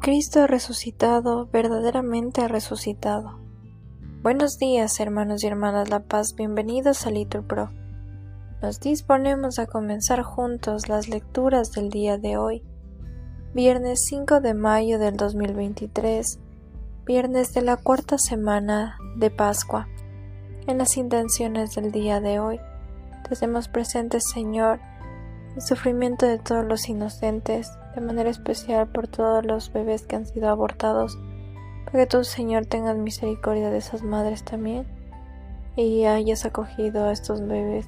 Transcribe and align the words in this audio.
Cristo 0.00 0.46
resucitado, 0.46 1.46
verdaderamente 1.52 2.40
ha 2.40 2.48
resucitado. 2.48 3.38
Buenos 4.22 4.58
días, 4.58 4.98
hermanos 4.98 5.44
y 5.44 5.46
hermanas 5.46 5.88
La 5.88 6.00
Paz, 6.00 6.34
bienvenidos 6.34 7.06
a 7.06 7.10
Litur 7.10 7.46
Pro. 7.46 7.70
Nos 8.62 8.80
disponemos 8.80 9.58
a 9.58 9.66
comenzar 9.66 10.22
juntos 10.22 10.88
las 10.88 11.08
lecturas 11.08 11.72
del 11.72 11.90
día 11.90 12.18
de 12.18 12.36
hoy, 12.36 12.62
viernes 13.54 14.04
5 14.04 14.40
de 14.40 14.54
mayo 14.54 14.98
del 14.98 15.16
2023, 15.16 16.38
viernes 17.06 17.52
de 17.52 17.62
la 17.62 17.76
cuarta 17.76 18.18
semana 18.18 18.98
de 19.16 19.30
Pascua. 19.30 19.86
En 20.66 20.78
las 20.78 20.96
intenciones 20.96 21.74
del 21.74 21.92
día 21.92 22.20
de 22.20 22.40
hoy, 22.40 22.60
tenemos 23.28 23.68
presente, 23.68 24.20
Señor, 24.20 24.80
el 25.56 25.62
sufrimiento 25.62 26.26
de 26.26 26.38
todos 26.38 26.64
los 26.64 26.88
inocentes, 26.88 27.72
de 27.94 28.00
manera 28.00 28.30
especial 28.30 28.88
por 28.88 29.08
todos 29.08 29.44
los 29.44 29.72
bebés 29.72 30.06
que 30.06 30.16
han 30.16 30.26
sido 30.26 30.48
abortados, 30.48 31.18
para 31.86 32.04
que 32.04 32.06
tú, 32.06 32.24
Señor, 32.24 32.66
tengas 32.66 32.96
misericordia 32.96 33.70
de 33.70 33.78
esas 33.78 34.02
madres 34.02 34.44
también 34.44 34.86
y 35.76 36.04
hayas 36.04 36.44
acogido 36.44 37.04
a 37.04 37.12
estos 37.12 37.40
bebés. 37.40 37.86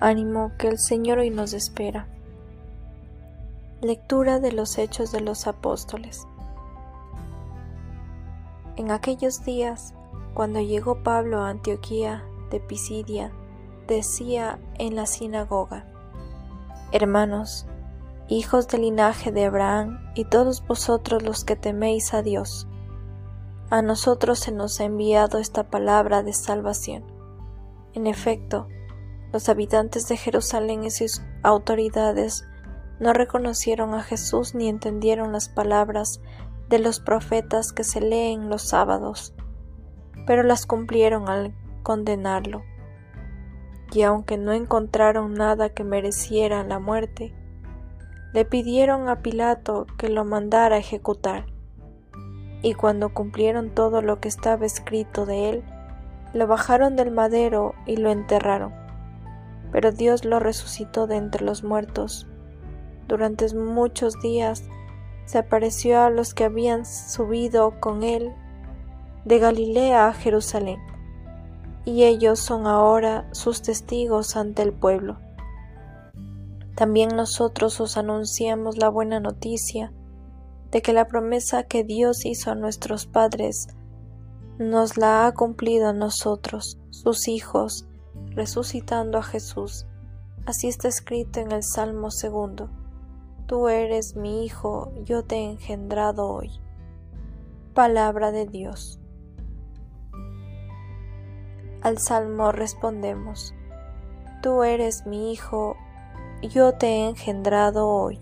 Ánimo 0.00 0.52
que 0.58 0.68
el 0.68 0.78
Señor 0.78 1.18
hoy 1.18 1.30
nos 1.30 1.52
espera. 1.52 2.06
Lectura 3.80 4.40
de 4.40 4.52
los 4.52 4.78
Hechos 4.78 5.12
de 5.12 5.20
los 5.20 5.46
Apóstoles. 5.46 6.26
En 8.76 8.90
aquellos 8.90 9.44
días, 9.44 9.94
cuando 10.32 10.60
llegó 10.60 11.02
Pablo 11.02 11.40
a 11.40 11.50
Antioquía 11.50 12.24
de 12.50 12.60
Pisidia, 12.60 13.30
decía 13.86 14.58
en 14.78 14.96
la 14.96 15.06
sinagoga, 15.06 15.86
Hermanos, 16.96 17.66
hijos 18.28 18.68
del 18.68 18.82
linaje 18.82 19.32
de 19.32 19.46
Abraham, 19.46 19.98
y 20.14 20.26
todos 20.26 20.64
vosotros 20.64 21.24
los 21.24 21.44
que 21.44 21.56
teméis 21.56 22.14
a 22.14 22.22
Dios. 22.22 22.68
A 23.68 23.82
nosotros 23.82 24.38
se 24.38 24.52
nos 24.52 24.78
ha 24.78 24.84
enviado 24.84 25.38
esta 25.38 25.64
palabra 25.64 26.22
de 26.22 26.32
salvación. 26.32 27.04
En 27.94 28.06
efecto, 28.06 28.68
los 29.32 29.48
habitantes 29.48 30.06
de 30.06 30.16
Jerusalén 30.16 30.84
y 30.84 30.92
sus 30.92 31.20
autoridades 31.42 32.44
no 33.00 33.12
reconocieron 33.12 33.92
a 33.94 34.04
Jesús 34.04 34.54
ni 34.54 34.68
entendieron 34.68 35.32
las 35.32 35.48
palabras 35.48 36.20
de 36.68 36.78
los 36.78 37.00
profetas 37.00 37.72
que 37.72 37.82
se 37.82 38.00
leen 38.00 38.48
los 38.48 38.62
sábados, 38.62 39.34
pero 40.28 40.44
las 40.44 40.64
cumplieron 40.64 41.28
al 41.28 41.56
condenarlo. 41.82 42.62
Y 43.92 44.02
aunque 44.02 44.38
no 44.38 44.52
encontraron 44.52 45.34
nada 45.34 45.68
que 45.68 45.84
mereciera 45.84 46.64
la 46.64 46.78
muerte, 46.78 47.34
le 48.32 48.44
pidieron 48.44 49.08
a 49.08 49.20
Pilato 49.20 49.86
que 49.96 50.08
lo 50.08 50.24
mandara 50.24 50.76
ejecutar. 50.76 51.46
Y 52.62 52.74
cuando 52.74 53.14
cumplieron 53.14 53.70
todo 53.70 54.02
lo 54.02 54.20
que 54.20 54.28
estaba 54.28 54.66
escrito 54.66 55.26
de 55.26 55.50
él, 55.50 55.64
lo 56.32 56.48
bajaron 56.48 56.96
del 56.96 57.12
madero 57.12 57.74
y 57.86 57.96
lo 57.96 58.10
enterraron. 58.10 58.74
Pero 59.70 59.92
Dios 59.92 60.24
lo 60.24 60.40
resucitó 60.40 61.06
de 61.06 61.16
entre 61.16 61.44
los 61.44 61.62
muertos. 61.62 62.26
Durante 63.06 63.54
muchos 63.54 64.20
días 64.20 64.64
se 65.26 65.38
apareció 65.38 66.00
a 66.02 66.10
los 66.10 66.34
que 66.34 66.44
habían 66.44 66.84
subido 66.84 67.78
con 67.80 68.02
él 68.02 68.32
de 69.24 69.38
Galilea 69.38 70.08
a 70.08 70.12
Jerusalén, 70.12 70.80
y 71.84 72.04
ellos 72.04 72.38
son 72.38 72.66
ahora 72.66 73.28
sus 73.32 73.62
testigos 73.62 74.36
ante 74.36 74.62
el 74.62 74.72
pueblo. 74.72 75.18
También 76.74 77.10
nosotros 77.14 77.80
os 77.80 77.96
anunciamos 77.96 78.78
la 78.78 78.88
buena 78.88 79.20
noticia 79.20 79.92
de 80.70 80.82
que 80.82 80.92
la 80.92 81.06
promesa 81.06 81.62
que 81.62 81.84
Dios 81.84 82.24
hizo 82.26 82.50
a 82.50 82.56
nuestros 82.56 83.06
padres 83.06 83.68
nos 84.58 84.96
la 84.96 85.26
ha 85.26 85.32
cumplido 85.32 85.88
a 85.88 85.92
nosotros, 85.92 86.78
sus 86.90 87.28
hijos, 87.28 87.86
resucitando 88.30 89.18
a 89.18 89.22
Jesús. 89.22 89.86
Así 90.46 90.68
está 90.68 90.88
escrito 90.88 91.40
en 91.40 91.52
el 91.52 91.62
Salmo 91.62 92.10
segundo. 92.10 92.70
Tú 93.46 93.68
eres 93.68 94.16
mi 94.16 94.44
hijo, 94.44 94.92
yo 95.04 95.24
te 95.24 95.36
he 95.36 95.44
engendrado 95.44 96.28
hoy. 96.28 96.50
Palabra 97.74 98.32
de 98.32 98.46
Dios. 98.46 99.00
Al 101.84 101.98
Salmo 101.98 102.50
respondemos, 102.50 103.54
Tú 104.42 104.62
eres 104.62 105.04
mi 105.04 105.30
hijo, 105.30 105.76
yo 106.40 106.72
te 106.72 106.86
he 106.86 107.08
engendrado 107.10 107.86
hoy. 107.86 108.18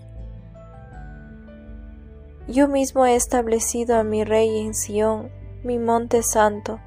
Yo 2.48 2.66
mismo 2.66 3.06
he 3.06 3.14
establecido 3.14 3.96
a 3.96 4.02
mi 4.02 4.24
rey 4.24 4.66
en 4.66 4.74
Sión, 4.74 5.30
mi 5.62 5.78
monte 5.78 6.24
santo. 6.24 6.80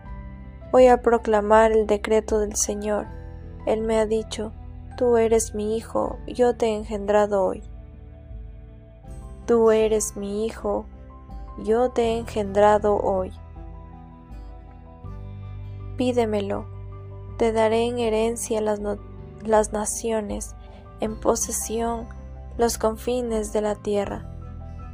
Voy 0.74 0.88
a 0.88 1.02
proclamar 1.02 1.72
el 1.72 1.88
decreto 1.88 2.40
del 2.40 2.58
Señor. 2.58 3.08
Él 3.66 3.80
me 3.80 3.98
ha 3.98 4.06
dicho, 4.06 4.52
Tú 4.98 5.16
eres 5.16 5.56
mi 5.56 5.78
hijo, 5.78 6.18
yo 6.28 6.58
te 6.58 6.66
he 6.66 6.76
engendrado 6.76 7.46
hoy. 7.46 7.64
Tú 9.48 9.72
eres 9.72 10.18
mi 10.18 10.46
hijo, 10.46 10.86
yo 11.58 11.92
te 11.92 12.02
he 12.02 12.18
engendrado 12.18 12.98
hoy. 12.98 13.32
Pídemelo, 15.98 16.66
te 17.38 17.52
daré 17.52 17.88
en 17.88 18.00
herencia 18.00 18.62
las, 18.62 18.80
las 19.44 19.74
naciones 19.74 20.56
en 21.00 21.20
posesión 21.20 22.08
los 22.58 22.78
confines 22.78 23.54
de 23.54 23.62
la 23.62 23.76
tierra. 23.76 24.26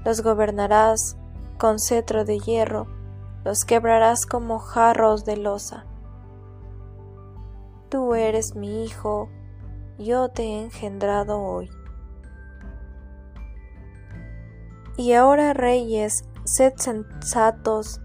Los 0.03 0.22
gobernarás 0.22 1.17
con 1.57 1.79
cetro 1.79 2.25
de 2.25 2.40
hierro, 2.40 2.88
los 3.44 3.66
quebrarás 3.66 4.25
como 4.25 4.59
jarros 4.59 5.25
de 5.25 5.38
losa. 5.38 5.85
Tú 7.90 8.16
eres 8.16 8.56
mi 8.56 8.84
hijo, 8.84 9.29
yo 10.00 10.29
te 10.29 10.44
he 10.44 10.63
engendrado 10.63 11.41
hoy. 11.41 11.69
Y 14.97 15.13
ahora, 15.13 15.53
reyes, 15.53 16.23
sed 16.45 16.73
sensatos, 16.78 18.01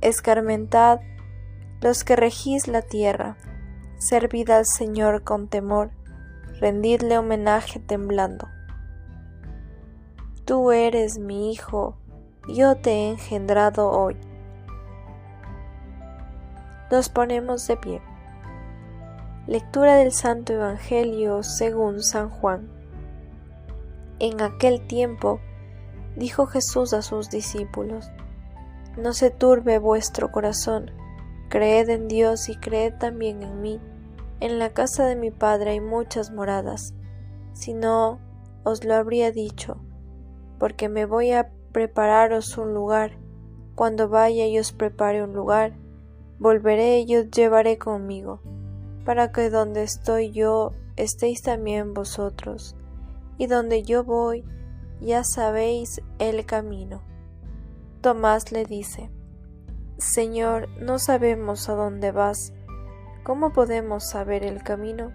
escarmentad 0.00 1.00
los 1.84 2.02
que 2.02 2.16
regís 2.16 2.66
la 2.66 2.80
tierra, 2.80 3.36
servid 3.98 4.48
al 4.48 4.64
Señor 4.64 5.22
con 5.22 5.48
temor 5.48 5.90
rendidle 6.58 7.18
homenaje 7.18 7.78
temblando. 7.78 8.48
Tú 10.46 10.72
eres 10.72 11.18
mi 11.18 11.52
hijo, 11.52 11.98
yo 12.48 12.76
te 12.76 12.90
he 12.90 13.10
engendrado 13.10 13.90
hoy. 13.90 14.16
Nos 16.90 17.10
ponemos 17.10 17.66
de 17.66 17.76
pie. 17.76 18.00
Lectura 19.46 19.96
del 19.96 20.12
Santo 20.12 20.54
Evangelio 20.54 21.42
según 21.42 22.02
San 22.02 22.30
Juan. 22.30 22.66
En 24.20 24.40
aquel 24.40 24.86
tiempo 24.86 25.38
dijo 26.16 26.46
Jesús 26.46 26.94
a 26.94 27.02
sus 27.02 27.28
discípulos, 27.28 28.10
No 28.96 29.12
se 29.12 29.28
turbe 29.28 29.78
vuestro 29.78 30.32
corazón, 30.32 30.90
creed 31.54 31.88
en 31.88 32.08
Dios 32.08 32.48
y 32.48 32.56
creed 32.56 32.94
también 32.98 33.44
en 33.44 33.60
mí 33.62 33.80
en 34.40 34.58
la 34.58 34.70
casa 34.70 35.06
de 35.06 35.14
mi 35.14 35.30
padre 35.30 35.70
hay 35.70 35.80
muchas 35.80 36.32
moradas, 36.32 36.94
si 37.52 37.74
no 37.74 38.18
os 38.64 38.84
lo 38.84 38.94
habría 38.94 39.30
dicho, 39.30 39.76
porque 40.58 40.88
me 40.88 41.06
voy 41.06 41.30
a 41.30 41.52
prepararos 41.70 42.58
un 42.58 42.74
lugar. 42.74 43.12
Cuando 43.76 44.08
vaya 44.08 44.46
y 44.46 44.58
os 44.58 44.72
prepare 44.72 45.22
un 45.22 45.32
lugar, 45.32 45.78
volveré 46.40 47.00
y 47.06 47.16
os 47.16 47.30
llevaré 47.30 47.78
conmigo, 47.78 48.40
para 49.04 49.30
que 49.30 49.48
donde 49.48 49.84
estoy 49.84 50.32
yo 50.32 50.72
estéis 50.96 51.42
también 51.42 51.94
vosotros, 51.94 52.76
y 53.38 53.46
donde 53.46 53.84
yo 53.84 54.02
voy 54.02 54.44
ya 55.00 55.22
sabéis 55.22 56.02
el 56.18 56.44
camino. 56.44 57.02
Tomás 58.00 58.50
le 58.50 58.64
dice, 58.64 59.10
Señor, 60.04 60.68
no 60.80 60.98
sabemos 60.98 61.68
a 61.68 61.74
dónde 61.74 62.12
vas, 62.12 62.52
¿Cómo 63.24 63.54
podemos 63.54 64.04
saber 64.04 64.44
el 64.44 64.62
camino? 64.62 65.10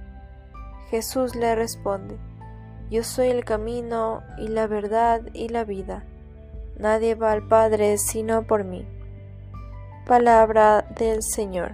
Jesús 0.90 1.36
le 1.36 1.54
responde, 1.54 2.18
Yo 2.90 3.04
soy 3.04 3.28
el 3.28 3.46
camino 3.46 4.24
y 4.40 4.48
la 4.48 4.66
verdad 4.66 5.22
y 5.34 5.50
la 5.50 5.64
vida. 5.64 6.06
Nadie 6.80 7.14
va 7.14 7.34
al 7.34 7.48
Padre 7.48 8.00
sino 8.00 8.48
por 8.48 8.64
mí. 8.64 8.88
Palabra 10.08 10.88
del 10.98 11.22
Señor. 11.22 11.74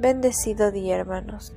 Bendecido 0.00 0.72
día, 0.72 0.96
hermanos. 0.96 1.54